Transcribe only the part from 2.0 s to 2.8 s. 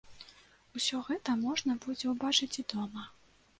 ўбачыць і